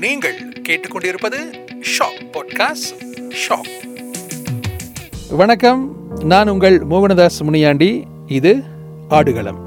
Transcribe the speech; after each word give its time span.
நீங்கள் 0.00 0.52
கேட்டுக்கொண்டிருப்பது 0.68 1.38
shock 1.92 2.20
podcast 2.32 2.90
shock 3.42 3.70
வணக்கம். 5.30 5.80
நான் 6.24 6.48
உங்கள் 6.48 6.86
மோகனதாஸ் 6.86 7.38
முனியாண்டி. 7.42 8.06
இது 8.26 8.62
ஆடுகளம். 9.08 9.58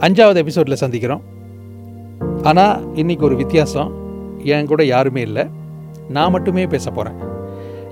அஞ்சாவது 0.00 0.34
எபிசோடில் 0.34 0.80
சந்திக்கிறோம். 0.80 1.20
ஆனால் 2.42 2.94
இன்னைக்கு 2.94 3.24
ஒரு 3.24 3.36
வித்தியாசம். 3.36 3.92
என் 4.44 4.66
கூட 4.66 4.84
யாருமே 4.84 5.20
இல்லை. 5.20 5.46
நான் 6.08 6.30
மட்டுமே 6.30 6.66
பேச 6.66 6.90
போகிறேன் 6.90 7.18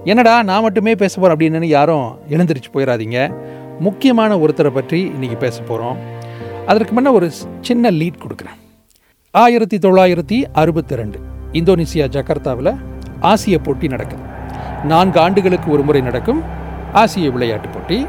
என்னடா 0.05 0.43
நான் 0.43 0.62
மட்டுமே 0.62 0.95
பேச 0.95 1.21
போகிறேன் 1.21 1.53
அப்படின்னு 1.53 1.64
யாரும் 1.64 2.19
எழுந்திரிச்சு 2.29 2.75
போயிடாதீங்க 2.75 3.35
முக்கியமான 3.79 4.37
ஒருத்தரை 4.37 4.71
பற்றி 4.71 5.09
இன்றைக்கி 5.09 5.39
பேச 5.39 5.62
போகிறோம் 5.62 5.96
அதற்கு 6.67 6.93
முன்னே 6.93 7.11
ஒரு 7.11 7.30
சின்ன 7.61 7.91
லீட் 7.91 8.23
கொடுக்குறேன். 8.23 8.61
ஆயிரத்தி 9.43 9.77
தொள்ளாயிரத்தி 9.77 10.45
அறுபத்தி 10.52 10.96
ரெண்டு 10.96 11.21
இந்தோனேசியா 11.52 12.09
ஜகார்த்தாவில் 12.09 12.77
ஆசிய 13.20 13.59
போட்டி 13.59 13.88
நடக்குது. 13.88 14.23
நான்கு 14.84 15.20
ஆண்டுகளுக்கு 15.20 15.70
ஒரு 15.70 15.83
முறை 15.83 16.01
நடக்கும் 16.01 16.42
ஆசிய 16.92 17.30
விளையாட்டுப் 17.30 17.73
போட்டி. 17.73 18.06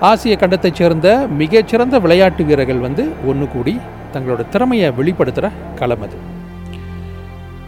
ஆசிய 0.00 0.36
கண்டத்தைச் 0.36 0.74
சேர்ந்த 0.74 1.26
மிகச்சிறந்த 1.30 1.98
விளையாட்டு 1.98 2.44
வீரர்கள் 2.44 2.78
வந்து 2.78 3.12
ஒன்று 3.26 3.48
கூடி 3.48 3.80
தங்களோட 4.12 4.48
திறமையை 4.48 4.90
வெளிப்படுத்துகிற 4.90 5.50
களம் 5.74 6.02
அது. 6.02 6.16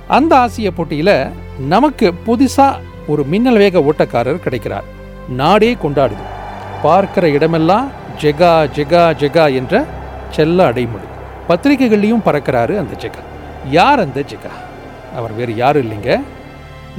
அந்த 0.08 0.38
ஆசிய 0.38 0.70
போட்டியில் 0.70 1.26
நமக்கு 1.68 2.14
புதுசாக 2.26 2.80
ஒரு 3.08 3.24
மின்னல் 3.24 3.56
வேக 3.56 3.78
ஓட்டக்காரர் 3.78 4.42
கிடைக்கிறார். 4.46 4.84
நாடே 5.28 5.74
கொண்டாடுது. 5.74 6.26
பார்க்கிற 6.82 7.30
இடமெல்லாம் 7.30 7.90
ஜெகா 8.20 8.68
ஜெகா 8.76 9.14
ஜெகா 9.22 9.54
என்ற 9.54 9.84
செல்ல 10.30 10.66
அடைமொழி. 10.66 11.08
பத்திரிகைகள்லேயும் 11.50 12.26
பறக்கிறாரு 12.26 12.74
அந்த 12.82 12.94
ஜெகா. 13.02 13.22
யார் 13.78 14.00
அந்த 14.04 14.20
ஜெகா? 14.32 14.52
அவர் 15.18 15.32
வேறு 15.38 15.52
யாரும் 15.62 15.84
இல்லைங்க? 15.84 16.12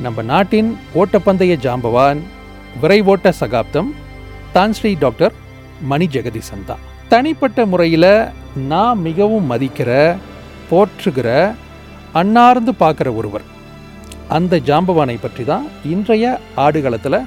நம்ம 0.06 0.22
நாட்டின் 0.32 0.70
ஓட்டப்பந்தய 1.02 1.56
ஜாம்பவான் 1.66 2.20
விரைவோட்ட 2.82 3.30
சகாப்தம் 3.42 3.90
தான் 4.56 4.74
ஸ்ரீ 4.78 4.92
டாக்டர் 5.04 5.34
மணி 5.92 6.06
ஜெகதீசன் 6.16 6.68
தான். 6.70 6.82
தனிப்பட்ட 7.14 7.66
முறையில் 7.72 8.12
நான் 8.72 9.02
மிகவும் 9.08 9.50
மதிக்கிற 9.52 9.92
போற்றுகிற 10.70 11.30
அன்னார்ந்து 12.20 12.72
பார்க்குற 12.84 13.10
ஒருவர். 13.20 13.46
அந்த 14.38 14.56
ஜாம்பவானை 14.68 15.16
பற்றி 15.22 15.44
தான் 15.52 15.66
இன்றைய 15.94 16.26
ஆடுகளத்தில் 16.66 17.20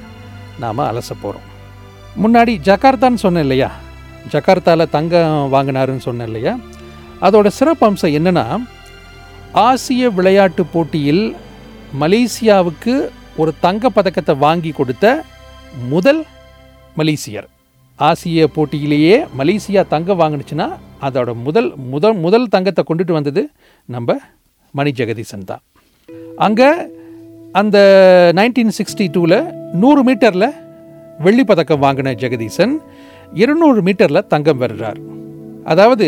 நாம் 0.63 0.87
அலச 0.89 1.11
போகிறோம் 1.23 1.47
முன்னாடி 2.23 2.53
ஜகார்த்தான்னு 2.67 3.23
சொன்னேன் 3.25 3.45
இல்லையா? 3.47 3.69
ஜகார்த்தாவில் 4.33 4.93
தங்கம் 4.95 5.51
வாங்கினாருன்னு 5.55 6.07
சொன்னேன் 6.07 6.29
இல்லையா? 6.31 6.53
அதோட 7.25 7.47
சிறப்பம்சம் 7.59 8.15
என்னென்னா 8.17 8.45
ஆசிய 9.67 10.09
விளையாட்டு 10.09 10.63
போட்டியில் 10.65 11.25
மலேசியாவுக்கு 12.01 12.93
ஒரு 13.37 13.51
தங்க 13.59 13.89
பதக்கத்தை 13.89 14.33
வாங்கி 14.45 14.71
கொடுத்த 14.71 15.05
முதல் 15.89 16.21
மலேசியர். 16.97 17.47
ஆசிய 17.99 18.47
போட்டியிலேயே 18.55 19.15
மலேசியா 19.39 19.81
தங்கம் 19.87 20.19
வாங்கினுச்சுன்னா 20.19 20.67
அதோட 21.01 21.31
முதல் 21.45 21.69
முதல் 21.93 22.17
முதல் 22.25 22.47
தங்கத்தை 22.47 22.83
கொண்டுட்டு 22.87 23.11
வந்தது 23.11 23.41
நம்ம 23.89 24.17
மணி 24.71 24.91
ஜெகதீசன் 24.91 25.47
தான். 25.49 25.61
அங்கே 26.45 26.69
அந்த 27.51 27.77
நைன்டீன் 28.35 28.75
சிக்ஸ்டி 28.77 29.05
டூவில் 29.15 29.37
நூறு 29.81 30.01
மீட்டரில் 30.03 30.49
வெள்ளி 31.19 31.43
பதக்கம் 31.43 31.83
வாங்கின 31.83 32.13
ஜெகதீசன் 32.23 32.73
இருநூறு 33.33 33.81
மீட்டரில் 33.81 34.27
தங்கம் 34.27 34.61
பெறுறார் 34.61 34.99
அதாவது 35.63 36.07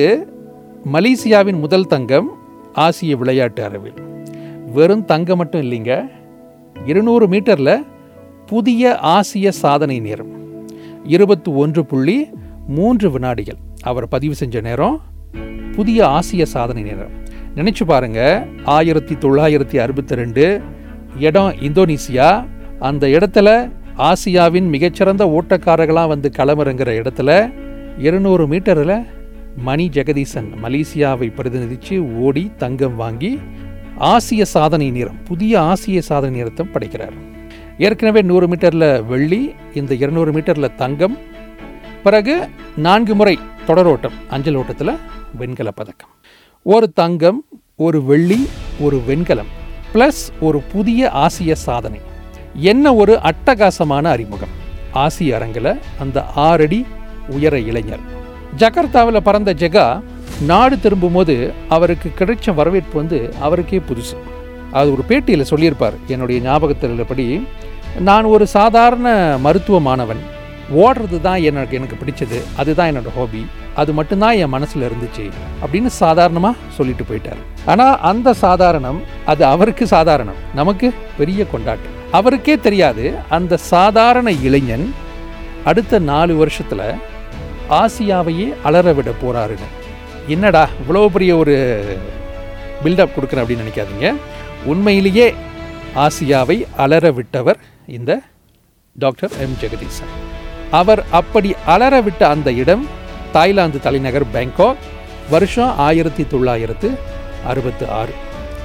மலேசியாவின் 0.86 1.59
முதல் 1.59 1.86
தங்கம் 1.86 2.30
ஆசிய 2.73 3.16
விளையாட்டு 3.16 3.64
அரவில் 3.64 3.94
வெறும் 4.73 5.06
தங்கம் 5.06 5.38
மட்டும் 5.38 5.61
இல்லைங்க 5.61 6.09
இருநூறு 6.86 7.28
மீட்டரில் 7.28 7.86
புதிய 8.45 8.97
ஆசிய 8.97 9.52
சாதனை 9.52 10.00
நேரம். 10.00 10.31
இருபத்தி 11.03 11.52
ஒன்று 11.52 11.85
புள்ளி 11.85 12.29
மூன்று 12.68 13.12
வினாடிகள். 13.12 13.56
அவர் 13.81 14.07
பதிவு 14.07 14.35
செஞ்ச 14.35 14.62
நேரம் 14.62 15.01
புதிய 15.75 16.07
ஆசிய 16.07 16.46
சாதனை 16.46 16.84
நேரம். 16.84 17.12
நினச்சி 17.56 17.84
பாருங்க 17.85 18.46
ஆயிரத்தி 18.66 19.16
தொள்ளாயிரத்தி 19.16 19.78
அறுபத்தி 19.78 20.16
ரெண்டு 20.16 20.62
இடம் 21.19 21.51
இந்தோனேசியா. 21.51 22.47
அந்த 22.80 23.07
இடத்துல 23.07 23.72
ஆசியாவின் 23.97 24.69
மிகச்சிறந்த 24.69 25.25
ஓட்டக்காரர்களாக 25.25 26.07
வந்து 26.07 26.31
களமிறங்குற 26.38 27.06
இடத்துல 27.06 27.53
இருநூறு 27.97 28.47
மீட்டரில் 28.47 29.06
மணி 29.57 29.90
ஜெகதீசன் 29.90 30.50
மலேசியாவை 30.63 31.34
பிரதிநிதித்து 31.34 32.18
ஓடி 32.19 32.51
தங்கம் 32.57 32.95
வாங்கி 32.95 33.40
ஆசிய 33.97 34.45
சாதனை 34.45 34.91
நிறம் 34.91 35.23
புதிய 35.23 35.62
ஆசிய 35.62 36.01
சாதனை 36.01 36.38
நிறத்தை 36.38 36.66
படைக்கிறார். 36.66 37.13
ஏற்கனவே 37.78 38.22
நூறு 38.22 38.47
மீட்டரில் 38.47 39.06
வெள்ளி 39.06 39.56
இந்த 39.73 39.94
இருநூறு 39.94 40.31
மீட்டரில் 40.31 40.75
தங்கம் 40.75 41.18
பிறகு 42.03 42.50
நான்கு 42.78 43.16
முறை 43.16 43.40
தொடரோட்டம் 43.68 44.18
அஞ்சல் 44.29 44.56
ஓட்டத்தில் 44.56 44.97
வெண்கல 45.38 45.72
பதக்கம். 45.72 46.09
ஒரு 46.63 46.91
தங்கம் 46.91 47.44
ஒரு 47.75 48.03
வெள்ளி 48.03 48.47
ஒரு 48.79 49.01
வெண்கலம் 49.07 49.51
ப்ளஸ் 49.94 50.24
ஒரு 50.39 50.62
புதிய 50.62 51.09
ஆசிய 51.09 51.56
சாதனை. 51.56 52.00
என்ன 52.53 52.95
ஒரு 52.95 53.19
அட்டகாசமான 53.24 54.03
அறிமுகம்? 54.03 54.50
ஆசிய 54.91 55.35
அரங்கில் 55.35 55.79
அந்த 56.00 56.25
ஆறடி 56.25 56.85
உயர 57.29 57.59
இளைஞர். 57.59 58.16
ஜகர்த்தாவில் 58.56 59.22
பறந்த 59.22 59.53
ஜெகா 59.53 60.02
நாடு 60.41 60.80
திரும்பும்போது 60.80 61.53
அவருக்கு 61.69 62.12
கிடைச்ச 62.19 62.53
வரவேற்பு 62.53 62.97
வந்து 62.97 63.34
அவருக்கே 63.41 63.81
புதுசு. 63.90 64.18
அது 64.72 64.91
ஒரு 64.91 65.03
பேட்டியில் 65.08 65.50
சொல்லியிருப்பார். 65.52 65.94
என்னுடைய 66.08 66.41
ஞாபகத்தில்படி 66.50 67.47
நான் 68.00 68.24
ஒரு 68.24 68.47
சாதாரண 68.47 69.38
மருத்துவ 69.41 69.80
மாணவன் 69.80 70.36
ஓடுறது 70.75 71.22
தான் 71.22 71.41
எனக்கு 71.41 71.75
எனக்கு 71.78 71.97
பிடிச்சது. 72.00 72.41
அதுதான் 72.57 72.90
என்னோட 72.91 73.12
ஹாபி 73.16 73.46
அது 73.75 73.94
மட்டும்தான் 73.94 74.36
என் 74.36 74.50
மனசில் 74.50 74.81
இருந்துச்சு. 74.81 75.25
அப்படின்னு 75.62 75.86
சாதாரணமாக 75.86 76.56
சொல்லிட்டு 76.69 77.03
போயிட்டார். 77.03 77.41
ஆனால் 77.66 78.00
அந்த 78.00 78.34
சாதாரணம் 78.34 79.02
அது 79.25 79.46
அவருக்கு 79.46 79.88
சாதாரணம். 79.88 80.36
நமக்கு 80.56 80.94
பெரிய 81.18 81.46
கொண்டாட்டம் 81.46 81.96
அவருக்கே 82.12 82.57
தெரியாது 82.59 83.13
அந்த 83.30 83.57
சாதாரண 83.57 84.31
இளைஞன் 84.31 84.94
அடுத்த 85.63 86.00
நாலு 86.00 86.36
வருஷத்தில் 86.36 87.16
ஆசியாவையே 87.69 88.53
அலற 88.63 88.94
விட 88.94 89.11
போகிறாருன்னு 89.23 89.69
என்னடா 90.28 90.69
இவ்வளோ 90.81 91.07
பெரிய 91.07 91.38
ஒரு 91.38 91.55
பில்டப் 92.83 93.13
கொடுக்குறேன் 93.16 93.44
அப்படின்னு 93.44 93.66
நினைக்காதீங்க. 93.67 94.16
உண்மையிலேயே 94.66 95.35
ஆசியாவை 95.95 96.66
அலற 96.77 97.11
விட்டவர் 97.11 97.57
இந்த 97.88 98.22
டாக்டர் 99.00 99.31
எம். 99.41 99.57
ஜெகதீசன் 99.61 100.13
அவர் 100.72 101.03
அப்படி 101.11 101.56
அலற 101.66 102.01
விட்ட 102.01 102.27
அந்த 102.27 102.51
இடம் 102.51 102.88
தாய்லாந்து 103.31 103.79
தலைநகர் 103.79 104.25
பேங்காக் 104.33 104.75
வருஷம் 105.29 105.77
ஆயிரத்தி 105.77 106.27
தொள்ளாயிரத்து 106.27 106.91
அறுபத்து 107.45 107.89
ஆறு 107.89 108.13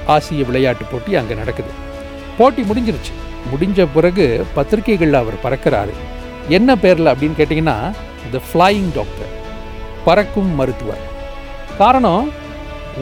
ஆசிய 0.05 0.43
விளையாட்டு 0.43 0.85
போட்டி 0.91 1.15
அங்கே 1.15 1.33
நடக்குது. 1.33 1.69
போட்டி 2.37 2.61
முடிஞ்சிருச்சு. 2.61 3.13
முடிஞ்ச 3.53 3.87
பிறகு 3.93 4.45
பத்திரிகைகளில் 4.53 5.13
அவர் 5.13 5.41
பறக்கிறாரு. 5.43 5.93
என்ன 6.49 6.75
பேரில் 6.75 7.05
அப்படின்னு 7.05 7.37
கேட்டிங்கன்னா 7.37 7.93
த 8.35 8.41
ஃப்ளையிங் 8.47 8.91
டாக்டர் 8.95 9.31
பறக்கும் 10.05 10.51
மருத்துவர். 10.55 11.03
காரணம் 11.77 12.29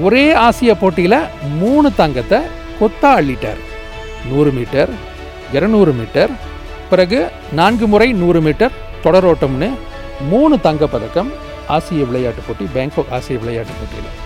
ஒரே 0.02 0.26
ஆசிய 0.48 0.72
போட்டியில் 0.82 1.20
மூணு 1.62 1.90
தங்கத்தை 1.96 2.40
கொத்தா 2.80 3.10
அள்ளிட்டார். 3.20 3.62
நூறு 4.32 4.52
மீட்டர் 4.52 4.92
இரநூறு 5.54 5.94
மீட்டர் 6.00 6.34
பிறகு 6.90 7.20
நான்கு 7.60 7.88
முறை 7.94 8.08
நூறு 8.22 8.42
மீட்டர் 8.42 8.76
தொடரோட்டம்னு 9.04 9.70
மூணு 10.32 10.56
தங்கப்பதக்கம் 10.64 11.32
ஆசிய 11.76 12.04
விளையாட்டு 12.04 12.42
போட்டி 12.48 12.66
பேங்காக் 12.76 13.12
ஆசிய 13.18 13.40
விளையாட்டு 13.40 13.74
போட்டியில். 13.80 14.18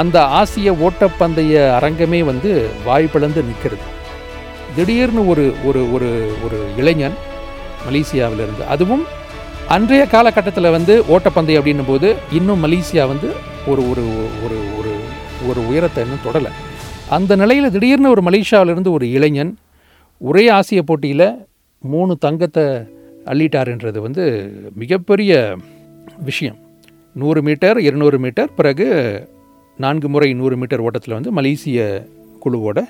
அந்த 0.00 0.16
ஆசிய 0.40 0.68
ஓட்டப்பந்தய 0.86 1.52
அரங்கமே 1.78 2.20
வந்து 2.30 2.50
வாய் 2.84 3.08
நிற்கிறது. 3.12 3.86
திடீர்னு 4.76 5.22
ஒரு 5.28 5.44
ஒரு 5.64 5.80
ஒரு 5.92 6.08
ஒரு 6.44 6.58
இளைஞன் 6.76 7.16
மலேசியாவிலிருந்து 7.86 8.64
அதுவும் 8.68 9.04
அன்றைய 9.68 10.06
காலகட்டத்தில் 10.06 10.70
வந்து 10.70 11.04
ஓட்டப்பந்தயம் 11.08 11.60
அப்படின்னும் 11.60 11.86
போது 11.86 12.16
இன்னும் 12.32 12.64
மலேசியா 12.64 13.06
வந்து 13.06 13.32
ஒரு 13.66 13.90
ஒரு 13.90 14.04
ஒரு 14.44 14.58
ஒரு 14.78 14.92
ஒரு 15.48 15.68
உயரத்தை 15.68 16.04
இன்னும் 16.04 16.24
தொடலை. 16.24 16.50
அந்த 17.08 17.36
நிலையில் 17.36 17.70
திடீர்னு 17.70 18.08
ஒரு 18.08 18.22
மலேசியாவிலிருந்து 18.22 18.90
ஒரு 18.90 19.10
இளைஞன் 19.10 19.56
ஒரே 20.18 20.48
ஆசிய 20.48 20.82
போட்டியில் 20.82 21.46
மூணு 21.80 22.16
தங்கத்தை 22.16 22.62
அள்ளிட்டாருன்றது 23.24 23.98
வந்து 23.98 24.52
மிகப்பெரிய 24.74 25.56
விஷயம். 26.18 26.56
நூறு 27.12 27.42
மீட்டர் 27.42 27.80
இருநூறு 27.80 28.18
மீட்டர் 28.18 28.54
பிறகு 28.54 28.88
நான்கு 29.76 30.08
முறை 30.08 30.34
நூறு 30.34 30.56
மீட்டர் 30.56 30.80
ஓட்டத்தில் 30.80 31.14
வந்து 31.14 31.32
மலேசிய 31.32 32.06
குழுவோட 32.44 32.80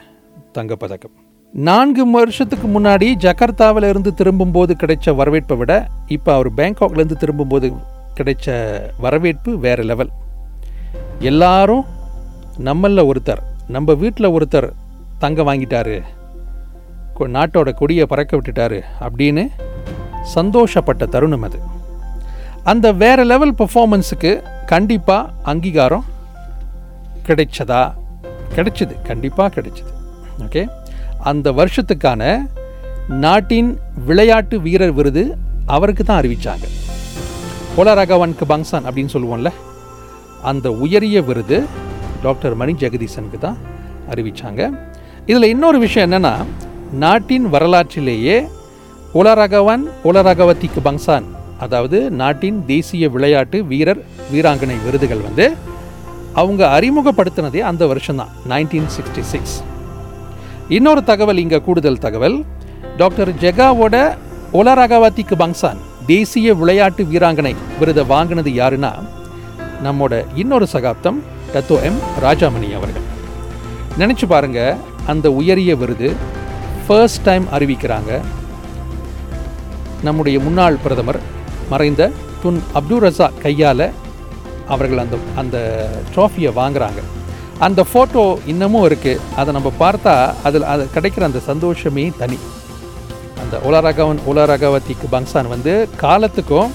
தங்கப்பதக்கம். 0.54 1.14
நான்கு 1.54 2.10
வருஷத்துக்கு 2.10 2.66
முன்னாடி 2.68 3.14
ஜகர்த்தாவில் 3.14 3.88
இருந்து 3.88 4.14
திரும்பும்போது 4.14 4.76
கிடைச்ச 4.78 5.14
வரவேற்பை 5.14 5.56
விட 5.56 5.86
இப்போ 6.06 6.32
அவர் 6.34 6.54
பேங்காக்லேருந்து 6.54 7.16
திரும்பும்போது 7.16 7.72
கிடைச்ச 8.16 8.46
வரவேற்பு 8.98 9.58
வேறு 9.58 9.82
லெவல் 9.82 10.10
எல்லாரும் 11.18 11.84
நம்மளில் 12.64 13.06
ஒருத்தர் 13.06 13.42
நம்ம 13.68 13.94
வீட்டில் 13.94 14.26
ஒருத்தர் 14.26 14.72
தங்க 15.18 15.42
வாங்கிட்டாரு 15.42 16.02
கொ- 17.18 17.30
நாட்டோட 17.30 17.72
கொடியை 17.74 18.06
பறக்க 18.06 18.36
விட்டுட்டாரு 18.36 18.82
அப்படின்னு 19.00 19.48
சந்தோஷப்பட்ட 20.34 21.08
தருணம் 21.08 21.42
அது. 21.42 21.58
அந்த 22.62 22.92
வேற 22.92 23.24
லெவல் 23.24 23.54
பெர்ஃபார்மன்ஸுக்கு 23.54 24.42
கண்டிப்பாக 24.66 25.30
அங்கீகாரம் 25.42 26.04
கிடைச்சதா? 27.26 27.92
கிடைச்சிது 28.56 29.02
கண்டிப்பாக 29.02 29.60
கிடைச்சிது. 29.60 29.92
ஓகே 30.38 30.68
அந்த 31.24 31.52
வருஷத்துக்கான 31.52 32.22
நாட்டின் 33.18 33.70
விளையாட்டு 34.06 34.60
வீரர் 34.60 34.90
விருது 34.90 35.22
அவருக்கு 35.66 36.04
தான் 36.04 36.20
அறிவிச்சாங்க. 36.20 36.64
போலராகவனுக்கு 37.76 38.44
பங்சான் 38.44 38.84
அப்படின்னு 38.84 39.14
சொல்லுவோம்ல 39.14 39.50
அந்த 40.42 40.70
உயரிய 40.78 41.20
விருது 41.22 41.58
டாக்டர் 42.22 42.54
மணி 42.54 42.72
ஜெகதீசனுக்கு 42.72 43.38
தான் 43.38 43.58
அறிவித்தாங்க 44.10 44.60
இதில் 45.26 45.50
இன்னொரு 45.50 45.78
விஷயம் 45.78 46.06
என்னன்னா 46.08 46.34
நாட்டின் 46.94 47.46
வரலாற்றிலேயே 47.48 48.36
உலரகவன் 49.12 49.84
உலரகவத்திக்கு 50.04 50.80
பங்சான் 50.80 51.26
அதாவது 51.58 52.10
நாட்டின் 52.12 52.66
தேசிய 52.66 53.08
விளையாட்டு 53.08 53.64
வீரர் 53.64 54.00
வீராங்கனை 54.32 54.76
விருதுகள் 54.84 55.18
வந்து 55.18 55.46
அவங்க 56.32 56.62
அறிமுகப்படுத்தினதே 56.76 57.60
அந்த 57.62 57.86
வருஷம்தான் 57.86 58.32
நைன்டீன் 58.48 58.90
சிக்ஸ்டி 58.96 59.24
சிக்ஸ் 59.26 59.56
இன்னொரு 60.68 61.04
தகவல் 61.04 61.38
இங்கே 61.38 61.60
கூடுதல் 61.60 61.98
தகவல். 61.98 62.44
டாக்டர் 62.96 63.30
ஜெகாவோட 63.34 64.16
ஒலரகவாத்திக்கு 64.52 65.34
பங்சான் 65.38 65.80
தேசிய 66.06 66.54
விளையாட்டு 66.54 67.04
வீராங்கனை 67.04 67.54
விருதை 67.78 68.04
வாங்கினது 68.04 68.50
யாருன்னா 68.50 68.92
நம்மோட 69.84 70.24
இன்னொரு 70.34 70.66
சகாப்தம் 70.66 71.22
டத்தோ 71.54 71.82
எம் 71.82 71.98
ராஜாமணி 72.22 72.74
அவர்கள். 72.74 73.06
நினச்சி 73.98 74.26
பாருங்க 74.26 74.76
அந்த 75.06 75.30
உயரிய 75.30 75.76
விருது 75.76 76.14
ஃபர்ஸ்ட் 76.86 77.22
டைம் 77.22 77.46
அறிவிக்கிறாங்க. 77.52 78.20
நம்முடைய 80.02 80.40
முன்னாள் 80.40 80.76
பிரதமர் 80.76 81.20
மறைந்த 81.70 82.10
துன் 82.44 82.60
அப்துல் 82.74 83.02
ரசா 83.04 83.28
கையால் 83.42 83.92
அவர்கள் 84.66 84.98
அந்த 84.98 85.16
அந்த 85.36 85.56
ட்ராஃபியை 86.14 86.52
வாங்குறாங்க. 86.60 87.02
அந்த 87.58 87.86
ஃபோட்டோ 87.92 88.38
இன்னமும் 88.46 88.86
இருக்குது 88.88 89.20
அதை 89.36 89.54
நம்ம 89.54 89.72
பார்த்தா 89.78 90.34
அதில் 90.42 90.62
அது 90.62 90.88
கிடைக்கிற 90.94 91.20
அந்த 91.20 91.38
சந்தோஷமே 91.38 92.12
தனி. 92.18 92.38
அந்த 93.40 93.60
உலரகவன் 93.60 94.20
உலரகவதிக்கு 94.26 95.06
பங்சான் 95.10 95.48
வந்து 95.48 95.88
காலத்துக்கும் 95.96 96.70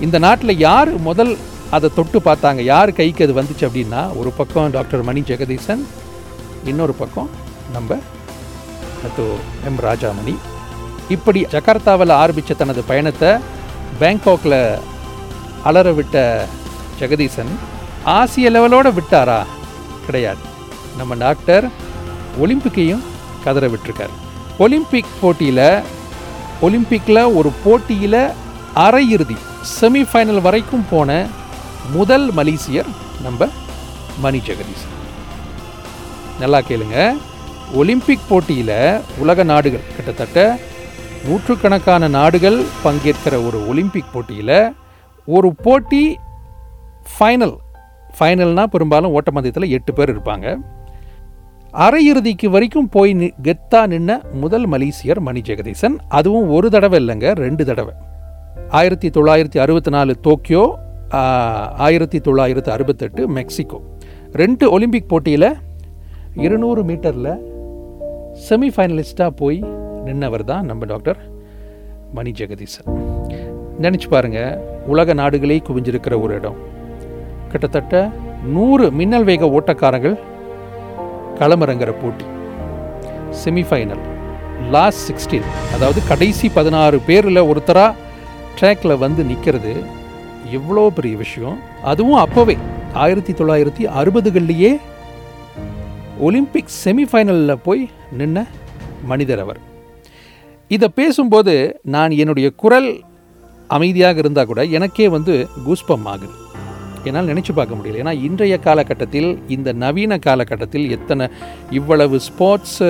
இந்த 0.00 0.18
நாட்டில் 0.18 0.58
யார் 0.58 0.90
முதல் 0.98 1.36
அதை 1.70 1.90
தொட்டு 1.94 2.18
பார்த்தாங்க? 2.18 2.60
யார் 2.60 2.92
கைக்கு 2.92 3.24
அது 3.24 3.42
வந்துச்சு 3.42 3.66
அப்படின்னா 3.68 4.16
ஒரு 4.16 4.30
பக்கம் 4.30 4.70
டாக்டர் 4.70 5.02
மணி 5.02 5.20
ஜெகதீசன் 5.20 5.82
இன்னொரு 6.64 6.92
பக்கம் 6.92 7.30
நம்ம 7.72 7.98
அது 9.06 9.24
எம் 9.66 9.80
ராஜாமணி. 9.88 10.34
இப்படி 11.08 11.46
ஜகார்த்தாவில் 11.54 12.10
ஆரம்பித்த 12.10 12.54
தனது 12.54 12.82
பயணத்தை 12.82 13.30
பேங்காக்கில் 14.00 14.78
அலற 15.62 15.92
விட்ட 15.92 16.46
ஜெகதீசன் 17.00 17.52
ஆசிய 18.04 18.50
லெவலோடு 18.50 18.92
விட்டாரா? 18.98 19.44
கிடையாது. 20.06 20.42
நம்ம 20.96 21.14
டாக்டர் 21.14 21.68
ஒலிம்பிக்கையும் 22.40 23.02
கதற 23.44 23.68
விட்டுருக்கார். 23.68 24.14
ஒலிம்பிக் 24.58 25.14
போட்டியில் 25.20 25.80
ஒலிம்பிக்கில் 26.62 27.34
ஒரு 27.34 27.52
போட்டியில் 27.64 28.22
அரையிறுதி 28.74 29.36
செமிஃபைனல் 29.80 30.40
வரைக்கும் 30.40 30.86
போன 30.90 31.26
முதல் 31.92 32.34
மலேசியர் 32.34 32.90
நம்ம 33.22 33.48
மணி 34.18 34.38
ஜெகதீஷ். 34.38 34.86
நல்லா 36.40 36.60
கேளுங்க. 36.60 37.12
ஒலிம்பிக் 37.74 38.28
போட்டியில் 38.28 39.00
உலக 39.18 39.42
நாடுகள் 39.42 39.94
கிட்டத்தட்ட 39.96 40.58
நூற்றுக்கணக்கான 41.24 42.08
நாடுகள் 42.08 42.64
பங்கேற்கிற 42.84 43.46
ஒரு 43.46 43.68
ஒலிம்பிக் 43.68 44.12
போட்டியில் 44.12 44.74
ஒரு 45.26 45.54
போட்டி 45.54 46.18
ஃபைனல் 47.12 47.56
ஃபைனல்னால் 48.18 48.72
பெரும்பாலும் 48.74 49.14
ஓட்டப்பந்தயத்தில் 49.16 49.72
எட்டு 49.76 49.92
பேர் 49.94 50.12
இருப்பாங்க. 50.14 50.46
அரையிறுதிக்கு 51.84 52.46
வரைக்கும் 52.54 52.88
போய் 52.94 53.12
நி 53.20 53.28
கெத்தா 53.46 53.80
நின்ன 53.92 54.20
முதல் 54.42 54.66
மலேசியர் 54.72 55.20
மணி 55.28 55.40
ஜெகதீசன். 55.40 55.96
அதுவும் 56.18 56.48
ஒரு 56.56 56.70
தடவை 56.74 56.98
இல்லைங்க 57.02 57.28
ரெண்டு 57.44 57.64
தடவை. 57.64 57.94
ஆயிரத்தி 58.78 59.08
தொள்ளாயிரத்தி 59.08 59.58
அறுபத்தி 59.64 59.90
நாலு 59.90 60.14
டோக்கியோ 60.26 60.64
ஆயிரத்தி 61.86 62.18
தொள்ளாயிரத்தி 62.18 62.70
அறுபத்தெட்டு 62.74 63.22
மெக்சிகோ. 63.38 63.78
ரெண்டு 64.42 64.64
ஒலிம்பிக் 64.70 65.08
போட்டியில் 65.08 65.48
இருநூறு 66.44 66.82
மீட்டரில் 66.90 67.32
செமிஃபைனலிஸ்டாக 68.48 69.32
போய் 69.40 69.58
நின்னவர் 70.06 70.44
தான் 70.50 70.66
நம்ம 70.70 70.84
டாக்டர் 70.92 71.18
மணி 72.18 72.30
ஜெகதீசன். 72.38 72.88
நினச்சி 73.84 74.08
பாருங்கள் 74.14 74.60
உலக 74.92 75.12
நாடுகளே 75.20 75.58
குவிஞ்சிருக்கிற 75.68 76.14
ஒரு 76.24 76.34
இடம். 76.40 76.58
கிட்டத்தட்ட 77.52 77.96
நூறு 78.54 78.86
மின்னல் 78.98 79.26
வேக 79.30 79.50
ஓட்டக்காரங்கள் 79.56 80.16
களமிறங்குற 81.40 81.90
போட்டி. 82.02 82.26
செமிஃபைனல் 83.42 84.02
லாஸ்ட் 84.74 85.04
சிக்ஸ்டீன் 85.08 85.48
அதாவது 85.74 86.00
கடைசி 86.08 86.48
பதினாறு 86.56 86.98
பேரில் 87.08 87.48
ஒருத்தராக 87.50 87.98
ட்ராக்ல 88.60 88.98
வந்து 89.04 89.22
நிற்கிறது 89.30 89.72
எவ்வளோ 90.58 90.84
பெரிய 90.96 91.16
விஷயம். 91.16 91.58
அதுவும் 91.90 92.22
அப்போவே 92.24 92.56
ஆயிரத்தி 93.02 93.32
தொள்ளாயிரத்தி 93.32 93.84
அறுபதுகள்லேயே 94.00 94.72
ஒலிம்பிக் 96.26 96.74
செமிஃபைனலில் 96.84 97.62
போய் 97.66 97.82
நின்ன 98.18 98.46
மனிதர் 99.10 99.42
அவர். 99.44 99.60
இதை 100.68 100.88
பேசும்போது 100.94 101.54
நான் 101.94 102.12
என்னுடைய 102.22 102.48
குரல் 102.62 102.90
அமைதியாக 103.68 104.18
இருந்தால் 104.18 104.50
கூட 104.50 104.62
எனக்கே 104.78 105.08
வந்து 105.08 105.34
கூஸ்பம் 105.66 106.06
ஆகுது. 106.12 106.34
என்னால் 107.08 107.30
நினச்சி 107.32 107.52
பார்க்க 107.58 107.78
முடியல. 107.78 108.00
ஏன்னா 108.02 108.14
இன்றைய 108.26 108.56
காலகட்டத்தில் 108.66 109.30
இந்த 109.56 109.68
நவீன 109.84 110.18
காலகட்டத்தில் 110.26 110.86
எத்தனை 110.96 111.26
இவ்வளவு 111.78 112.18
ஸ்போர்ட்ஸ் 112.28 112.80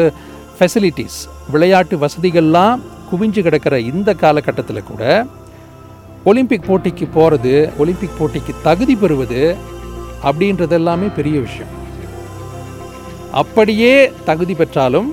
ஃபெசிலிட்டிஸ் 0.57 1.21
uh, 1.27 1.37
விளையாட்டு 1.53 1.95
வசதிகள்லாம் 2.05 2.81
குவிஞ்சு 3.11 3.41
கிடக்கிற 3.47 3.75
இந்த 3.93 4.11
காலகட்டத்தில் 4.25 4.89
கூட 4.91 5.03
ஒலிம்பிக் 6.31 6.67
போட்டிக்கு 6.69 7.07
போகிறது 7.17 7.55
ஒலிம்பிக் 7.83 8.19
போட்டிக்கு 8.19 8.53
தகுதி 8.67 8.95
பெறுவது 9.03 9.41
அப்படின்றது 10.29 10.75
எல்லாமே 10.79 11.09
பெரிய 11.19 11.37
விஷயம். 11.47 11.73
அப்படியே 13.41 13.95
தகுதி 14.29 14.55
பெற்றாலும் 14.61 15.09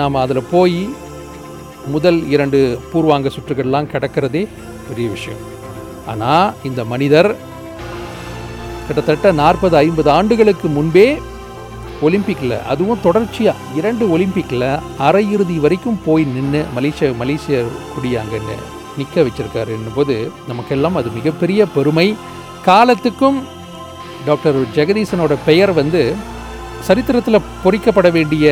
நாம் 0.00 0.20
அதில் 0.24 0.48
போய் 0.50 0.80
முதல் 1.94 2.20
இரண்டு 2.34 2.58
பூர்வாங்க 2.90 3.30
சுற்றுகள்லாம் 3.36 3.90
கிடக்கிறதே 3.92 4.42
பெரிய 4.88 5.08
விஷயம். 5.16 5.42
ஆனால் 6.12 6.52
இந்த 6.70 6.80
மனிதர் 6.92 7.30
கிட்டத்தட்ட 8.86 9.32
நாற்பது 9.42 9.76
ஐம்பது 9.76 10.10
ஆண்டுகளுக்கு 10.18 10.68
முன்பே 10.76 11.06
ஒலிம்பிக்கில் 12.06 12.54
அதுவும் 12.72 13.02
தொடர்ச்சியாக 13.06 13.64
இரண்டு 13.78 14.04
ஒலிம்பிக்கில் 14.14 14.68
அரையிறுதி 15.08 15.56
வரைக்கும் 15.64 16.00
போய் 16.06 16.24
நின்று 16.34 16.60
மலேசிய 16.76 17.10
மலேசிய 17.20 17.58
குடியை 17.94 18.16
அங்கே 18.22 18.40
நிற்க 18.98 19.22
வச்சுருக்காருன்னும் 19.26 19.96
போது 19.98 20.14
நமக்கெல்லாம் 20.48 20.96
அது 21.00 21.10
மிகப்பெரிய 21.18 21.66
பெருமை. 21.76 22.06
காலத்துக்கும் 22.68 23.38
டாக்டர் 24.26 24.58
ஜெகதீசனோட 24.76 25.36
பெயர் 25.46 25.72
வந்து 25.80 26.02
சரித்திரத்தில் 26.88 27.46
பொறிக்கப்பட 27.64 28.08
வேண்டிய 28.16 28.46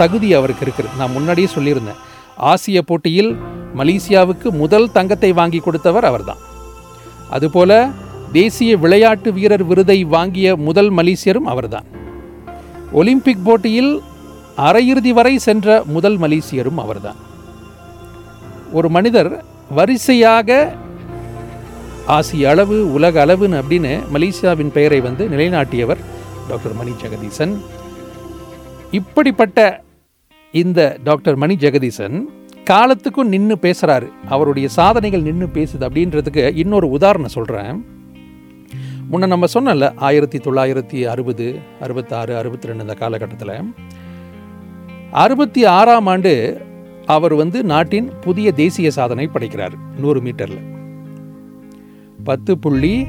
தகுதி 0.00 0.28
அவருக்கு 0.38 0.64
இருக்குது. 0.66 0.90
நான் 0.98 1.14
முன்னாடியே 1.16 1.48
சொல்லியிருந்தேன். 1.54 2.00
ஆசிய 2.50 2.80
போட்டியில் 2.88 3.30
மலேசியாவுக்கு 3.80 4.48
முதல் 4.62 4.92
தங்கத்தை 4.96 5.30
வாங்கி 5.40 5.58
கொடுத்தவர் 5.58 6.08
அவர்தான். 6.10 6.42
அதுபோல் 7.36 7.78
தேசிய 8.36 8.72
விளையாட்டு 8.84 9.28
வீரர் 9.36 9.64
விருதை 9.64 9.98
வாங்கிய 10.14 10.56
முதல் 10.66 10.90
மலேசியரும் 10.98 11.50
அவர்தான். 11.52 11.86
ஒலிம்பிக் 12.92 13.44
போட்டியில் 13.44 13.92
அரையிறுதி 14.66 15.12
வரை 15.18 15.32
சென்ற 15.46 15.76
முதல் 15.94 16.18
மலேசியரும் 16.18 16.80
அவர்தான். 16.84 17.20
ஒரு 18.72 18.88
மனிதர் 18.96 19.30
வரிசையாக 19.78 20.50
ஆசிய 22.16 22.50
அளவு 22.52 22.76
உலக 22.92 23.14
அளவுன்னு 23.26 23.58
அப்படின்னு 23.60 23.92
மலேசியாவின் 24.14 24.72
பெயரை 24.76 25.00
வந்து 25.06 25.24
நிலைநாட்டியவர் 25.28 26.02
டாக்டர் 26.48 26.76
மணி 26.80 26.92
ஜெகதீசன். 27.02 27.54
இப்படிப்பட்ட 28.98 29.60
இந்த 30.54 30.80
டாக்டர் 31.08 31.36
மணி 31.36 31.54
ஜெகதீசன் 31.64 32.16
காலத்துக்கும் 32.70 33.32
நின்று 33.34 33.56
பேசுகிறாரு 33.62 34.08
அவருடைய 34.28 34.68
சாதனைகள் 34.78 35.26
நின்று 35.28 35.48
பேசுது 35.54 35.84
அப்படின்றதுக்கு 35.88 36.44
இன்னொரு 36.62 36.86
உதாரணம் 36.96 37.36
சொல்கிறேன் 37.36 37.78
முன்ன 39.10 39.26
நம்ம 39.26 39.46
சொன்னல 39.54 39.94
ஆயிரத்தி 39.96 40.38
தொள்ளாயிரத்தி 40.38 41.06
அறுபது 41.06 41.58
அறுபத்தாறு 41.80 42.36
அறுபத்தி 42.36 42.66
ரெண்டு 42.66 42.82
இந்த 42.82 42.94
காலகட்டத்தில். 42.94 43.72
அறுபத்தி 45.10 45.64
ஆறாம் 45.64 46.06
ஆண்டு 46.06 46.62
அவர் 47.06 47.34
வந்து 47.34 47.64
நாட்டின் 47.64 48.10
புதிய 48.20 48.52
தேசிய 48.52 48.90
சாதனை 48.90 49.26
படைக்கிறார் 49.26 49.74
நூறு 49.98 50.20
மீட்டரில். 50.20 50.64
பத்து 52.24 52.58
புள்ளி 52.58 53.06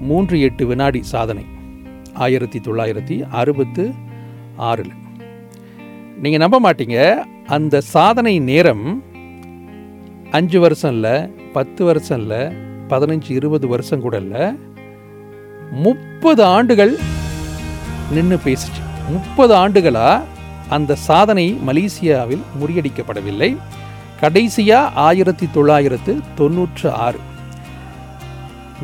மூன்று 0.00 0.40
எட்டு 0.40 0.66
வினாடி 0.66 1.02
சாதனை 1.02 1.44
ஆயிரத்தி 2.14 2.58
தொள்ளாயிரத்தி 2.58 3.28
அறுபத்து 3.30 3.92
ஆறில். 4.56 4.92
நீங்கள் 6.22 6.48
நம்ப 6.48 6.60
மாட்டீங்க 6.60 7.16
அந்த 7.46 7.80
சாதனை 7.80 8.38
நேரம் 8.38 9.04
அஞ்சு 10.30 10.60
வருஷம் 10.60 10.92
இல்லை 10.92 11.28
பத்து 11.52 11.84
வருஷம் 11.84 12.20
இல்லை 12.20 12.40
பதினஞ்சு 12.88 13.30
இருபது 13.30 13.68
வருஷம் 13.68 14.00
கூட 14.00 14.16
இல்லை 14.16 14.44
முப்பது 15.70 16.44
ஆண்டுகள் 16.44 16.96
நின்று 18.10 18.40
பேசிச்சு. 18.44 18.80
முப்பது 19.08 19.54
ஆண்டுகளாக 19.54 20.22
அந்த 20.68 20.94
சாதனை 20.94 21.58
மலேசியாவில் 21.66 22.42
முறியடிக்கப்படவில்லை. 22.60 23.56
கடைசியாக 24.20 24.90
ஆயிரத்தி 24.94 25.48
தொள்ளாயிரத்து 25.52 26.20
தொண்ணூற்று 26.34 26.92
ஆறு. 26.92 27.18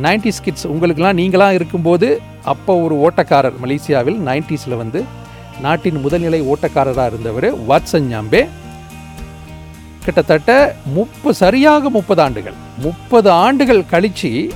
நைன்டி 0.02 0.32
ஸ்கிட்ஸ் 0.38 0.66
உங்களுக்கெல்லாம் 0.66 1.18
நீங்களாம் 1.18 1.52
இருக்கும்போது 1.52 2.20
அப்போ 2.44 2.80
ஒரு 2.80 2.94
ஓட்டக்காரர் 2.96 3.52
மலேசியாவில் 3.62 4.18
நைன்டிஸில் 4.20 4.76
வந்து 4.76 5.04
நாட்டின் 5.60 6.06
முதல்நிலை 6.06 6.52
ஓட்டக்காரராக 6.52 7.06
இருந்தவர் 7.06 7.66
வாட்சன் 7.68 8.14
ஞாம்பே. 8.14 8.48
கிட்டத்தட்ட 10.04 10.76
முப்பது 10.86 11.34
சரியாக 11.34 11.90
முப்பது 11.90 12.22
ஆண்டுகள். 12.22 12.52
முப்பது 12.78 13.30
ஆண்டுகள் 13.30 13.86
கழித்து 13.86 14.52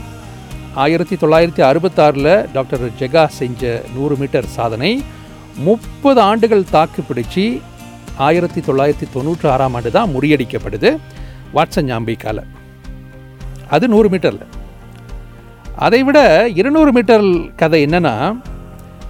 ஆயிரத்தி 0.78 1.16
தொள்ளாயிரத்தி 1.16 1.62
அறுபத்தாறில் 1.62 2.49
டாக்டர் 2.52 2.85
ஜெகா 3.00 3.26
செஞ்ச 3.28 3.62
நூறு 3.94 4.16
மீட்டர் 4.16 4.47
சாதனை 4.47 4.90
முப்பது 5.58 6.20
ஆண்டுகள் 6.20 6.70
தாக்கு 6.70 7.02
பிடிச்சி 7.02 7.44
ஆயிரத்தி 8.16 8.61
தொள்ளாயிரத்தி 8.61 9.06
தொண்ணூற்றி 9.14 9.49
ஆறாம் 9.49 9.75
ஆண்டு 9.75 9.90
தான் 9.90 10.12
முறியடிக்கப்படுது 10.14 10.90
வாட்சன் 11.54 11.88
ஞாம்பிக்கால 11.88 12.38
அது 13.68 13.88
நூறு 13.88 14.08
மீட்டரில். 14.08 14.47
அதை 15.76 16.02
விட 16.02 16.18
இருநூறு 16.54 16.92
மீட்டர் 16.92 17.26
கதை 17.56 17.87
என்னன்னா 17.87 18.14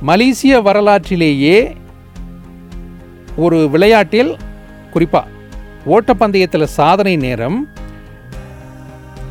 மலேசிய 0.01 0.61
வரலாற்றிலேயே 0.61 1.59
ஒரு 3.37 3.69
விளையாட்டில் 3.71 4.33
குறிப்பாக 4.91 5.37
ஓட்டப்பந்தயத்தில் 5.87 6.75
சாதனை 6.75 7.17
நேரம் 7.17 7.59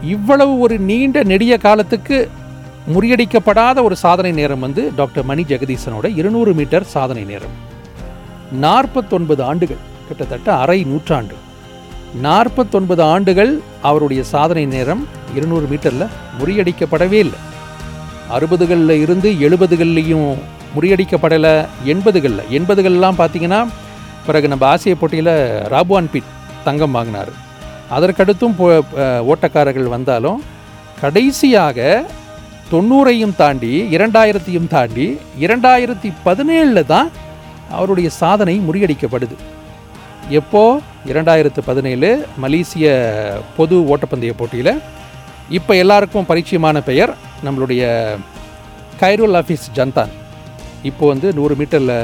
இவ்வளவு 0.01 0.60
ஒரு 0.60 0.80
நீண்ட 0.80 1.24
நெடிய 1.24 1.58
காலத்துக்கு 1.58 2.30
முறியடிக்கப்படாத 2.94 3.84
ஒரு 3.84 3.96
சாதனை 3.96 4.32
நேரம் 4.32 4.60
வந்து 4.60 4.92
டாக்டர் 4.96 5.25
மணி 5.25 5.44
ஜெகதீசனோட 5.44 6.18
இருநூறு 6.18 6.54
மீட்டர் 6.54 6.84
சாதனை 6.84 7.24
நேரம். 7.24 7.50
நாற்பத்தொன்பது 8.51 9.44
ஆண்டுகள் 9.44 9.77
கிட்டத்தட்ட 10.08 10.56
அரை 10.56 10.84
நூற்றாண்டு. 10.84 11.36
நாற்பத்தொன்பது 12.22 13.04
ஆண்டுகள் 13.04 13.62
அவருடைய 13.82 14.24
சாதனை 14.24 14.66
நேரம் 14.66 15.08
இருநூறு 15.36 15.68
மீட்டரில் 15.72 16.08
முறியடிக்கப்படவே 16.39 17.12
இல்லை. 17.12 17.39
அறுபதுகளில் 18.32 18.89
இருந்து 18.89 19.32
எழுபதுகள்லேயும் 19.32 20.38
முறியடிக்கப்படலை 20.80 21.66
எண்பதுகளில். 21.86 22.48
எண்பதுகள்லாம் 22.51 23.18
பார்த்தீங்கன்னா 23.18 23.68
பிறகு 24.25 24.48
நம்ம 24.48 24.66
ஆசிய 24.66 24.96
போட்டியில் 24.96 25.62
ராபுவான் 25.70 26.12
பிட் 26.13 26.34
தங்கம் 26.63 26.92
வாங்கினார். 26.92 27.46
அதற்கடுத்தும் 27.96 28.56
போ 28.60 28.67
ஓட்டக்காரர்கள் 29.32 29.94
வந்தாலும் 29.96 30.39
கடைசியாக 31.01 31.77
தொண்ணூறையும் 32.72 33.36
தாண்டி 33.41 33.74
இரண்டாயிரத்தையும் 33.96 34.70
தாண்டி 34.74 35.06
இரண்டாயிரத்தி 35.46 36.10
பதினேழில் 36.25 36.89
தான் 36.94 37.10
அவருடைய 37.77 38.10
சாதனை 38.22 38.56
முறியடிக்கப்படுது. 38.67 39.36
எப்போ? 40.39 40.63
இரண்டாயிரத்து 41.12 41.62
பதினேழு 41.70 42.10
மலேசிய 42.44 42.88
பொது 43.58 43.75
ஓட்டப்பந்தய 43.94 44.34
போட்டியில். 44.39 44.74
இப்போ 45.58 45.75
எல்லாருக்கும் 45.84 46.29
பரிச்சயமான 46.32 46.77
பெயர் 46.89 47.13
நம்மளுடைய 47.46 47.84
கைரோல் 49.01 49.38
ஆஃபீஸ் 49.41 49.65
ஜன்தான். 49.77 50.12
இப்போ 50.89 51.06
வந்து 51.13 51.27
நூறு 51.39 51.56
மீட்டரில் 51.60 51.96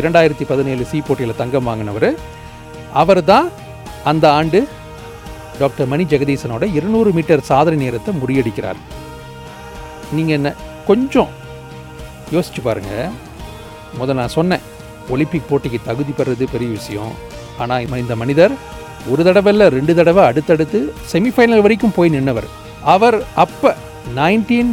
இரண்டாயிரத்தி 0.00 0.44
பதினேழு 0.52 0.84
சி 0.90 0.98
போட்டியில் 1.08 1.40
தங்கம் 1.42 1.68
வாங்கினவர். 1.70 2.08
அவர் 3.02 3.22
தான் 3.32 3.46
அந்த 4.10 4.24
ஆண்டு 4.38 4.60
டாக்டர் 5.60 5.90
மணி 5.92 6.04
ஜெகதீசனோட 6.12 6.64
இருநூறு 6.78 7.10
மீட்டர் 7.16 7.48
சாதனை 7.50 7.78
நேரத்தை 7.84 8.12
முறியடிக்கிறார். 8.22 8.80
நீங்கள் 10.16 10.36
என்ன 10.38 10.48
கொஞ்சம் 10.88 11.30
யோசிச்சு 12.34 12.62
பாருங்கள் 12.66 13.12
முதல் 14.00 14.18
நான் 14.20 14.36
சொன்னேன் 14.38 14.64
ஒலிம்பிக் 15.14 15.48
போட்டிக்கு 15.48 15.78
தகுதி 15.88 16.12
பெறது 16.18 16.46
பெரிய 16.54 16.70
விஷயம். 16.78 17.12
ஆனால் 17.62 18.00
இந்த 18.04 18.16
மனிதர் 18.22 18.54
ஒரு 19.12 19.22
தடவை 19.26 19.50
இல்லை 19.54 19.66
ரெண்டு 19.76 19.92
தடவை 19.98 20.22
அடுத்தடுத்து 20.30 20.78
செமிஃபைனல் 21.12 21.64
வரைக்கும் 21.64 21.96
போய் 21.96 22.14
நின்னவர். 22.14 22.48
அவர் 22.94 23.18
அப்போ 23.44 23.70
நைன்டீன் 24.18 24.72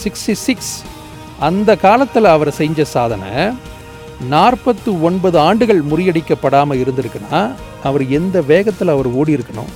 சிக்ஸ்டி 0.00 0.34
சிக்ஸ் 0.46 0.74
அந்த 1.48 1.70
காலத்தில் 1.84 2.28
அவர் 2.32 2.50
செஞ்ச 2.60 2.84
சாதனை 2.94 3.30
நாற்பத்து 4.32 4.90
ஒன்பது 5.08 5.36
ஆண்டுகள் 5.48 5.80
முறியடிக்கப்படாமல் 5.90 6.80
இருந்திருக்குன்னா 6.82 7.40
அவர் 7.88 8.04
எந்த 8.18 8.36
வேகத்தில் 8.50 8.92
அவர் 8.94 9.08
ஓடி 9.20 9.32
இருக்கணும்? 9.36 9.72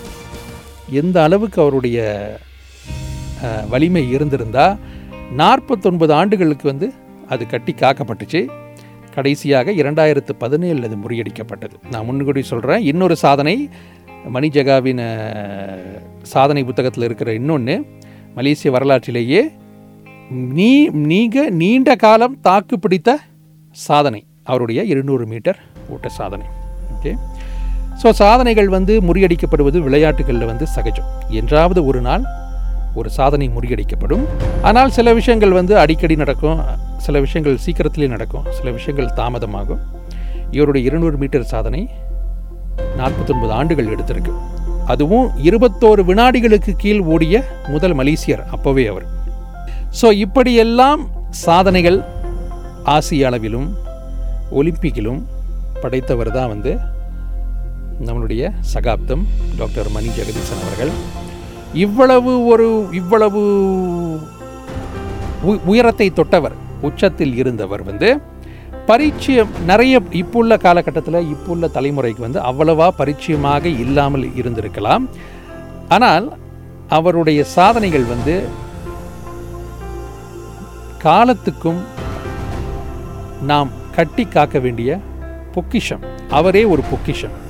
எந்த 0.90 1.22
அளவுக்கு 1.22 1.60
அவருடைய 1.62 1.98
வலிமை 3.70 4.10
இருந்திருந்தால் 4.10 4.78
நாற்பத்தொன்பது 5.32 6.12
ஆண்டுகளுக்கு 6.12 6.68
வந்து 6.68 6.92
அது 7.28 7.46
கட்டி 7.46 7.74
காக்கப்பட்டுச்சு. 7.78 8.48
கடைசியாக 9.14 9.70
இரண்டாயிரத்து 9.70 10.32
பதினேழில் 10.40 10.84
அது 10.84 10.96
முறியடிக்கப்பட்டது. 10.96 11.76
நான் 11.90 12.04
முன்கூடி 12.04 12.42
சொல்கிறேன் 12.42 12.80
இன்னொரு 12.80 13.16
சாதனை 13.16 13.70
மணி 14.28 14.48
ஜெகாவின் 14.48 15.02
சாதனை 16.22 16.64
புத்தகத்தில் 16.64 17.04
இருக்கிற 17.04 17.32
இன்னொன்று 17.32 17.86
மலேசிய 18.34 18.70
வரலாற்றிலேயே 18.70 19.42
நீ 20.30 20.88
நீங்க 20.88 21.50
நீண்ட 21.50 21.96
காலம் 21.96 22.40
தாக்கு 22.40 22.78
பிடித்த 22.78 23.18
சாதனை. 23.70 24.26
அவருடைய 24.42 24.82
இருநூறு 24.82 25.26
மீட்டர் 25.26 25.58
ஓட்ட 25.88 26.08
சாதனை. 26.08 26.46
ஓகே? 26.94 27.16
ஸோ 28.00 28.08
சாதனைகள் 28.20 28.68
வந்து 28.76 28.94
முறியடிக்கப்படுவது 29.08 29.78
விளையாட்டுகளில் 29.86 30.48
வந்து 30.50 30.66
சகஜம். 30.74 31.08
என்றாவது 31.40 31.80
ஒரு 31.90 32.00
நாள் 32.08 32.24
ஒரு 33.00 33.08
சாதனை 33.18 33.46
முறியடிக்கப்படும். 33.54 34.24
ஆனால் 34.68 34.90
சில 34.96 35.12
விஷயங்கள் 35.18 35.54
வந்து 35.58 35.74
அடிக்கடி 35.82 36.16
நடக்கும். 36.22 36.60
சில 37.06 37.20
விஷயங்கள் 37.24 37.56
சீக்கிரத்திலே 37.64 38.08
நடக்கும். 38.14 38.44
சில 38.58 38.70
விஷயங்கள் 38.76 39.14
தாமதமாகும். 39.18 39.82
இவருடைய 40.56 40.82
இருநூறு 40.88 41.16
மீட்டர் 41.22 41.50
சாதனை 41.52 41.82
நாற்பத்தொன்பது 43.00 43.52
ஆண்டுகள் 43.60 43.92
எடுத்திருக்கு. 43.94 44.34
அதுவும் 44.92 45.26
இருபத்தோரு 45.48 46.02
வினாடிகளுக்கு 46.10 46.72
கீழ் 46.82 47.02
ஓடிய 47.14 47.36
முதல் 47.74 47.96
மலேசியர் 48.00 48.42
அப்போவே 48.56 48.84
அவர். 48.92 49.06
ஸோ 50.00 50.08
இப்படியெல்லாம் 50.24 51.02
சாதனைகள் 51.44 51.98
ஆசிய 52.96 53.30
அளவிலும் 53.30 53.68
ஒலிம்பிக்கிலும் 54.58 55.22
படைத்தவர் 55.82 56.36
தான் 56.38 56.52
வந்து 56.54 56.74
நம்மளுடைய 58.04 58.52
சகாப்தம் 58.60 59.26
டாக்டர் 59.58 59.90
மணி 59.90 60.06
ஜெகதீசன் 60.06 60.66
அவர்கள். 60.66 60.90
இவ்வளவு 61.74 62.46
ஒரு 62.46 62.88
இவ்வளவு 62.92 63.40
உ- 65.42 65.58
உயரத்தை 65.64 66.10
தொட்டவர் 66.10 66.52
உச்சத்தில் 66.82 67.36
இருந்தவர் 67.36 67.82
வந்து 67.82 68.20
பரிச்சயம் 68.86 69.48
நிறைய 69.66 70.02
இப்புள்ள 70.10 70.56
காலகட்டத்தில் 70.56 71.28
இப்புள்ள 71.28 71.66
தலைமுறைக்கு 71.66 72.18
வந்து 72.18 72.40
அவ்வளவா 72.40 72.88
பரிச்சயமாக 72.88 73.64
இல்லாமல் 73.64 74.28
இருந்திருக்கலாம். 74.28 75.08
ஆனால் 75.88 76.38
அவருடைய 76.88 77.44
சாதனைகள் 77.44 78.04
வந்து 78.04 78.44
காலத்துக்கும் 80.98 81.80
நாம் 83.42 83.70
கட்டி 83.94 84.24
காக்க 84.24 84.58
வேண்டிய 84.58 84.98
பொக்கிஷம். 85.52 86.00
அவரே 86.30 86.64
ஒரு 86.64 86.82
பொக்கிஷம். 86.90 87.44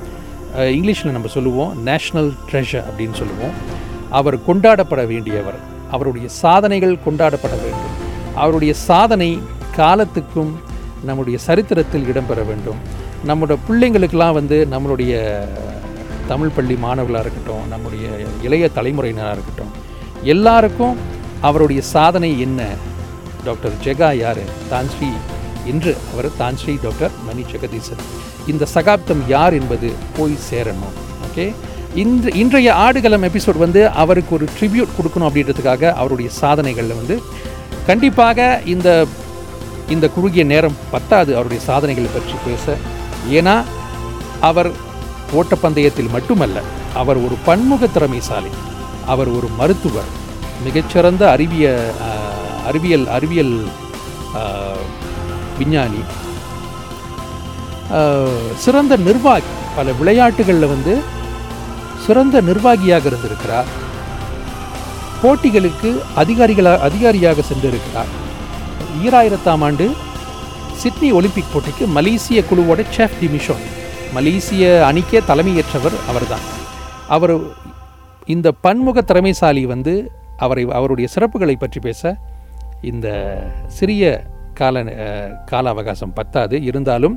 இங்கிலீஷில் 0.57 1.11
நம்ம 1.11 1.27
சொல்லுவோம் 1.27 1.85
நேஷ்னல் 1.85 2.33
ட்ரெஷர் 2.51 2.83
அப்படின்னு 2.87 3.13
சொல்லுவோம். 3.13 3.51
அவர் 4.09 4.37
கொண்டாடப்பட 4.37 5.03
வேண்டியவர். 5.05 5.59
அவருடைய 5.91 6.27
சாதனைகள் 6.27 6.97
கொண்டாடப்பட 7.05 7.55
வேண்டும். 7.61 7.95
அவருடைய 8.35 8.73
சாதனை 8.73 9.41
காலத்துக்கும் 9.75 10.59
நம்முடைய 11.03 11.37
சரித்திரத்தில் 11.37 12.03
இடம்பெற 12.03 12.45
வேண்டும். 12.45 12.75
நம்முடைய 13.23 13.61
பிள்ளைங்களுக்கெல்லாம் 13.69 14.33
வந்து 14.33 14.67
நம்மளுடைய 14.71 15.39
தமிழ் 16.27 16.47
பள்ளி 16.47 16.75
மாணவர்களாக 16.75 17.27
இருக்கட்டும் 17.27 17.67
நம்முடைய 17.67 18.07
இளைய 18.43 18.69
தலைமுறையினராக 18.75 19.31
இருக்கட்டும் 19.31 19.71
எல்லாருக்கும் 20.23 20.97
அவருடைய 21.41 21.81
சாதனை 21.81 22.41
என்ன? 22.41 22.65
டாக்டர் 23.43 23.71
ஜெகா 23.83 24.15
யார்? 24.15 24.37
தான்ஸ்ரீ 24.69 25.09
இன்று 25.71 25.93
அவர் 26.13 26.27
Tan Sri 26.41 26.73
doctor 26.85 27.13
Mani 27.27 27.43
Jegathesan. 27.51 28.01
இந்த 28.51 28.63
சகாப்தம் 28.75 29.23
யார் 29.35 29.55
என்பது 29.59 29.87
போய் 30.17 30.35
சேரணும். 30.49 30.95
ஓகே? 31.27 31.45
இந்த 32.03 32.29
இன்றைய 32.41 32.69
ஆடுகளம் 32.85 33.25
எபிசோட் 33.29 33.63
வந்து 33.65 33.81
அவருக்கு 34.01 34.31
ஒரு 34.37 34.45
ட்ரிபியூட் 34.57 34.95
கொடுக்கணும் 34.97 35.27
அப்படின்றதுக்காக 35.29 35.93
அவருடைய 36.01 36.29
சாதனைகளில் 36.41 36.99
வந்து 37.01 37.15
கண்டிப்பாக 37.89 38.39
இந்த 38.73 38.89
இந்த 39.95 40.05
குறுகிய 40.15 40.43
நேரம் 40.51 40.77
பத்தாது 40.93 41.31
அவருடைய 41.37 41.61
சாதனைகளை 41.69 42.09
பற்றி 42.13 42.35
பேச. 42.47 42.75
ஏன்னா 43.39 43.55
அவர் 44.49 44.69
ஓட்டப்பந்தயத்தில் 45.39 46.13
மட்டுமல்ல 46.15 46.57
அவர் 47.01 47.19
ஒரு 47.25 47.35
பன்முக 47.47 47.87
திறமைசாலி 47.95 48.51
அவர் 49.13 49.29
ஒரு 49.37 49.47
மருத்துவர் 49.59 50.11
மிகச்சிறந்த 50.65 51.23
அறிவிய 51.35 51.65
அறிவியல் 52.69 53.07
அறிவியல் 53.17 53.55
விஞ்ஞானி. 55.57 56.01
சிறந்த 58.63 58.93
நிர்வாகி 59.07 59.53
பல 59.75 59.91
விளையாட்டுகளில் 59.99 60.71
வந்து 60.73 60.93
சிறந்த 62.05 62.41
நிர்வாகியாக 62.49 63.07
இருந்திருக்கிறார். 63.09 63.69
போட்டிகளுக்கு 65.21 65.89
அதிகாரிகளாக 66.21 66.83
அதிகாரியாக 66.87 67.43
சென்றிருக்கிறார். 67.49 68.11
ஈராயிரத்தாம் 69.05 69.63
ஆண்டு 69.67 69.87
சிட்னி 70.81 71.09
ஒலிம்பிக் 71.19 71.51
போட்டிக்கு 71.53 71.85
மலேசிய 71.97 72.39
குழுவோட 72.49 72.81
செஃப் 72.95 73.17
டிமிஷோன் 73.21 73.65
மலேசிய 74.15 74.63
அணிக்கே 74.89 75.19
தலைமையேற்றவர் 75.29 75.97
அவர்தான். 76.11 76.45
அவர் 77.15 77.35
இந்த 78.35 78.47
பன்முக 78.65 79.01
திறமைசாலி 79.09 79.63
வந்து 79.73 79.93
அவரை 80.45 80.63
அவருடைய 80.79 81.07
சிறப்புகளை 81.15 81.55
பற்றி 81.59 81.79
பேச 81.85 82.15
இந்த 82.91 83.07
சிறிய 83.77 84.03
கால 84.59 84.83
கால 85.51 85.65
அவகாசம் 85.75 86.15
பத்தாது. 86.19 86.55
இருந்தாலும் 86.69 87.15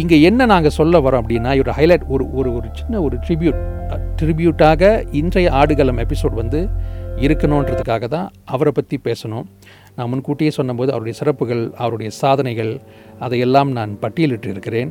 இங்கே 0.00 0.16
என்ன 0.28 0.46
நாங்கள் 0.52 0.76
சொல்ல 0.78 0.96
வரோம் 1.04 1.22
அப்படின்னா 1.22 1.52
ஒரு 1.62 1.72
ஹைலைட் 1.78 2.04
ஒரு 2.14 2.24
ஒரு 2.38 2.48
ஒரு 2.58 2.68
சின்ன 2.80 3.00
ஒரு 3.06 3.16
ட்ரிபியூட் 3.26 3.60
ட்ரிபியூட்டாக 4.20 4.82
இன்றைய 5.20 5.50
ஆடுகளம் 5.60 6.00
எபிசோட் 6.04 6.34
வந்து 6.40 6.60
இருக்கணுன்றதுக்காக 7.24 8.04
தான் 8.14 8.26
அவரை 8.54 8.72
பற்றி 8.76 8.96
பேசணும். 9.08 9.46
நான் 9.96 10.10
முன்கூட்டியே 10.10 10.50
சொன்னபோது 10.58 10.90
அவருடைய 10.94 11.14
சிறப்புகள் 11.20 11.62
அவருடைய 11.82 12.10
சாதனைகள் 12.20 12.72
அதையெல்லாம் 13.26 13.70
நான் 13.78 13.92
பட்டியலிட்டு 14.02 14.48
இருக்கிறேன் 14.54 14.90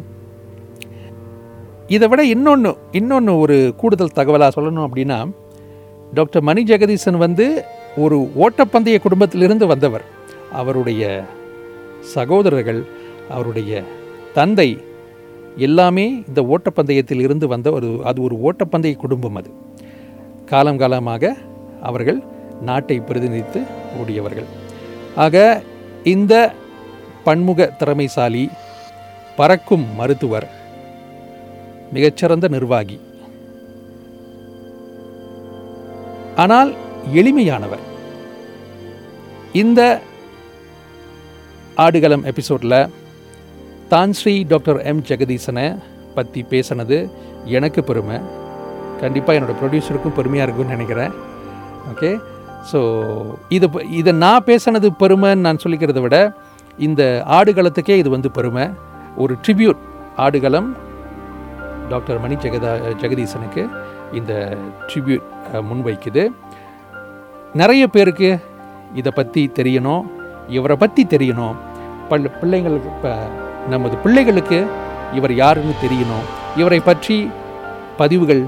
இதை 1.96 2.08
விட 2.12 2.22
இன்னொன்று 2.34 2.72
இன்னொன்று 3.00 3.34
ஒரு 3.43 3.58
கூடுதல் 3.81 4.17
தகவலாக 4.19 4.51
சொல்லணும் 4.58 4.88
அப்படின்னா 4.88 5.19
டாக்டர் 6.17 6.46
மணி 6.50 6.62
ஜெகதீசன் 6.72 7.24
வந்து 7.25 7.46
ஒரு 8.03 8.17
ஓட்டப்பந்தய 8.43 8.98
குடும்பத்திலிருந்து 9.05 9.65
வந்தவர். 9.74 10.05
அவருடைய 10.51 11.24
சகோதரர்கள் 12.01 12.86
அவருடைய 13.29 13.84
தந்தை 14.34 14.77
எல்லாமே 15.58 16.24
இந்த 16.27 16.41
ஓட்டப்பந்தயத்தில் 16.41 17.20
இருந்து 17.20 17.48
வந்த 17.48 17.72
ஒரு 17.72 18.00
அது 18.03 18.22
ஒரு 18.22 18.36
ஓட்டப்பந்தய 18.36 18.96
குடும்பம் 18.96 19.36
அது. 19.36 19.50
காலம் 20.46 20.77
காலமாக 20.77 21.36
அவர்கள் 21.82 22.24
நாட்டை 22.62 23.00
பிரதிநிதித்து 23.00 23.62
ஓடியவர்கள். 24.01 24.46
ஆக 25.15 25.62
இந்த 26.03 26.53
பன்முக 27.24 27.65
திறமைசாலி 27.68 28.50
பறக்கும் 29.36 29.96
மருத்துவர் 29.96 30.48
மிகச்சிறந்த 31.94 32.48
நிர்வாகி. 32.48 33.00
ஆனால் 36.36 36.74
எளிமையானவர். 37.13 37.84
இந்த 39.53 40.01
ஆடுகளம் 41.83 42.24
எபிசோடில் 42.31 42.77
தான் 43.91 44.13
ஸ்ரீ 44.19 44.33
டாக்டர் 44.51 44.79
எம் 44.89 45.03
ஜெகதீசனை 45.09 45.65
பற்றி 46.15 46.41
பேசினது 46.51 46.98
எனக்கு 47.57 47.81
பெருமை. 47.89 48.17
கண்டிப்பாக 49.01 49.38
என்னோடய 49.38 49.57
ப்ரொடியூசருக்கும் 49.62 50.15
பெருமையாக 50.17 50.45
இருக்கும்னு 50.45 50.75
நினைக்கிறேன். 50.77 51.13
ஓகே 51.91 52.12
ஸோ 52.71 52.79
இது 53.57 53.67
இதை 54.00 54.13
நான் 54.25 54.48
பேசினது 54.50 54.88
பெருமைன்னு 55.03 55.45
நான் 55.48 55.62
சொல்லிக்கிறத 55.63 56.01
விட 56.05 56.17
இந்த 56.88 57.01
ஆடுகளத்துக்கே 57.38 57.95
இது 58.01 58.09
வந்து 58.15 58.29
பெருமை. 58.38 58.65
ஒரு 59.24 59.33
ட்ரிபியூட் 59.45 59.81
ஆடுகளம் 60.25 60.69
டாக்டர் 61.93 62.21
மணி 62.24 62.36
ஜெகதா 62.43 62.71
ஜெகதீசனுக்கு 63.01 63.63
இந்த 64.19 64.33
ட்ரிபியூட் 64.89 65.25
முன்வைக்குது. 65.69 66.24
நிறைய 67.62 67.83
பேருக்கு 67.95 68.29
இதை 69.00 69.12
பற்றி 69.19 69.41
தெரியணும் 69.59 70.03
இவரை 70.57 70.75
பற்றி 70.83 71.01
தெரியணும். 71.13 71.55
பல் 72.10 72.28
பிள்ளைங்களுக்கு 72.42 72.89
இப்போ 72.96 73.13
நமது 73.74 73.96
பிள்ளைகளுக்கு 74.04 74.60
இவர் 75.18 75.34
யாருன்னு 75.42 75.74
தெரியணும். 75.84 76.25
இவரை 76.62 76.80
பற்றி 76.89 77.18
பதிவுகள் 78.01 78.44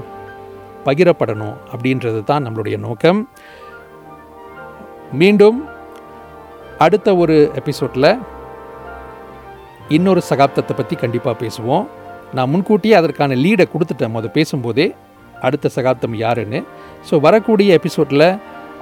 பகிரப்படணும் 0.86 1.56
அப்படின்றது 1.72 2.20
தான் 2.30 2.44
நம்மளுடைய 2.46 2.76
நோக்கம். 2.86 3.20
மீண்டும் 5.20 5.58
அடுத்த 6.84 7.08
ஒரு 7.22 7.36
எபிசோடில் 7.60 8.10
இன்னொரு 9.96 10.20
சகாப்தத்தை 10.30 10.74
பற்றி 10.76 10.94
கண்டிப்பாக 11.02 11.36
பேசுவோம். 11.42 11.84
நான் 12.36 12.50
முன்கூட்டியே 12.52 12.94
அதற்கான 13.00 13.34
லீடை 13.44 13.66
கொடுத்துட்டேன். 13.72 14.18
அதை 14.20 14.30
பேசும்போதே 14.38 14.86
அடுத்த 15.46 15.70
சகாப்தம் 15.76 16.16
யாருன்னு. 16.24 16.60
ஸோ 17.08 17.14
வரக்கூடிய 17.26 17.70
எபிசோடில் 17.80 18.28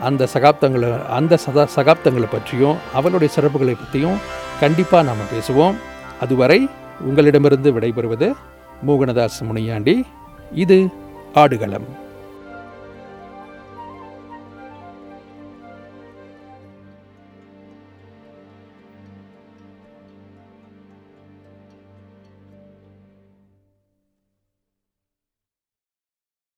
அந்த 0.08 0.22
சகாப்தங்களை 0.34 0.90
அந்த 1.16 1.34
சதா 1.44 1.64
சகாப்தங்களை 1.76 2.28
பற்றியும் 2.34 2.76
அவளுடைய 2.98 3.30
சிறப்புகளை 3.36 3.74
பற்றியும் 3.80 4.18
கண்டிப்பாக 4.60 5.06
நாம் 5.06 5.30
பேசுவோம். 5.32 5.74
அதுவரை 6.20 6.68
உங்களிடமிருந்து 7.00 7.72
விடைபெறுவது 7.72 8.32
மோகனதாஸ் 8.86 9.40
முனியாண்டி. 9.40 10.04
இது 10.54 10.88
ஆடுகளம். 11.34 11.99